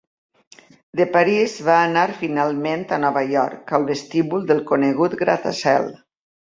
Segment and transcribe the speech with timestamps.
[1.01, 5.93] De París va anar finalment a Nova York al vestíbul del conegut gratacel.